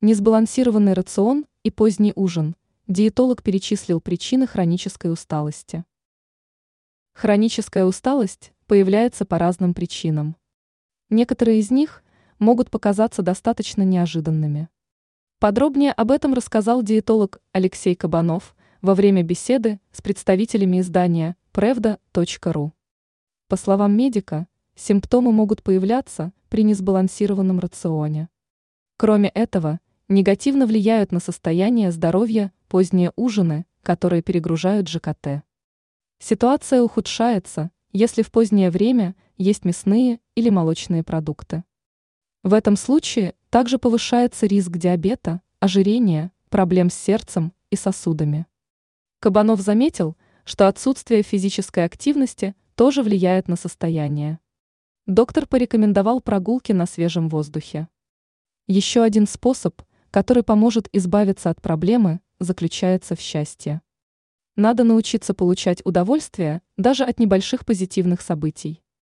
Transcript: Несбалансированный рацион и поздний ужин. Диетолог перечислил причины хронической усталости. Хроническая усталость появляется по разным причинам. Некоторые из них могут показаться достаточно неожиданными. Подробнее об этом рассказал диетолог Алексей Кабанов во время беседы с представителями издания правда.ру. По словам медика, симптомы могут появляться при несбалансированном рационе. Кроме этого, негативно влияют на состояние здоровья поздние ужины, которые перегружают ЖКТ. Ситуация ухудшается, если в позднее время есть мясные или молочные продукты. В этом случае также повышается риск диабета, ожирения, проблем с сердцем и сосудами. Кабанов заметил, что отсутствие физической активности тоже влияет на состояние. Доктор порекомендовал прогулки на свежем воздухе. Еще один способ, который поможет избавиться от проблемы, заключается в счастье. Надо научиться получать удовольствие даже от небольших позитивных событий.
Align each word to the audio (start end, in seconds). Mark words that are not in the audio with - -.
Несбалансированный 0.00 0.92
рацион 0.92 1.44
и 1.64 1.72
поздний 1.72 2.12
ужин. 2.14 2.54
Диетолог 2.86 3.42
перечислил 3.42 4.00
причины 4.00 4.46
хронической 4.46 5.12
усталости. 5.12 5.84
Хроническая 7.14 7.84
усталость 7.84 8.52
появляется 8.68 9.24
по 9.24 9.38
разным 9.38 9.74
причинам. 9.74 10.36
Некоторые 11.10 11.58
из 11.58 11.72
них 11.72 12.04
могут 12.38 12.70
показаться 12.70 13.22
достаточно 13.22 13.82
неожиданными. 13.82 14.68
Подробнее 15.40 15.90
об 15.90 16.12
этом 16.12 16.32
рассказал 16.32 16.84
диетолог 16.84 17.40
Алексей 17.50 17.96
Кабанов 17.96 18.54
во 18.80 18.94
время 18.94 19.24
беседы 19.24 19.80
с 19.90 20.00
представителями 20.00 20.78
издания 20.78 21.34
правда.ру. 21.50 22.72
По 23.48 23.56
словам 23.56 23.96
медика, 23.96 24.46
симптомы 24.76 25.32
могут 25.32 25.64
появляться 25.64 26.32
при 26.50 26.62
несбалансированном 26.62 27.58
рационе. 27.58 28.28
Кроме 28.96 29.30
этого, 29.30 29.80
негативно 30.08 30.66
влияют 30.66 31.12
на 31.12 31.20
состояние 31.20 31.92
здоровья 31.92 32.52
поздние 32.68 33.12
ужины, 33.16 33.66
которые 33.82 34.22
перегружают 34.22 34.88
ЖКТ. 34.88 35.42
Ситуация 36.18 36.82
ухудшается, 36.82 37.70
если 37.92 38.22
в 38.22 38.30
позднее 38.30 38.70
время 38.70 39.14
есть 39.36 39.64
мясные 39.64 40.20
или 40.34 40.50
молочные 40.50 41.02
продукты. 41.02 41.64
В 42.42 42.54
этом 42.54 42.76
случае 42.76 43.34
также 43.50 43.78
повышается 43.78 44.46
риск 44.46 44.72
диабета, 44.72 45.42
ожирения, 45.60 46.32
проблем 46.48 46.90
с 46.90 46.94
сердцем 46.94 47.52
и 47.70 47.76
сосудами. 47.76 48.46
Кабанов 49.20 49.60
заметил, 49.60 50.16
что 50.44 50.68
отсутствие 50.68 51.22
физической 51.22 51.84
активности 51.84 52.54
тоже 52.74 53.02
влияет 53.02 53.48
на 53.48 53.56
состояние. 53.56 54.38
Доктор 55.06 55.46
порекомендовал 55.46 56.20
прогулки 56.20 56.72
на 56.72 56.86
свежем 56.86 57.28
воздухе. 57.28 57.88
Еще 58.66 59.02
один 59.02 59.26
способ, 59.26 59.80
который 60.18 60.42
поможет 60.42 60.88
избавиться 60.92 61.48
от 61.48 61.62
проблемы, 61.62 62.18
заключается 62.40 63.14
в 63.14 63.20
счастье. 63.20 63.82
Надо 64.56 64.82
научиться 64.82 65.32
получать 65.32 65.80
удовольствие 65.84 66.60
даже 66.76 67.04
от 67.04 67.20
небольших 67.20 67.64
позитивных 67.64 68.20
событий. 68.20 68.82